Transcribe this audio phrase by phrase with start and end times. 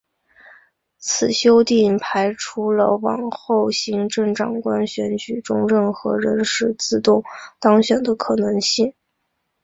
[0.97, 7.23] 此修订排除了往后行政长官选举中任何人士自动
[7.59, 8.95] 当选的可能性。